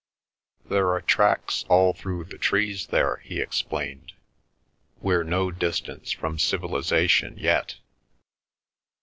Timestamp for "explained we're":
3.39-5.23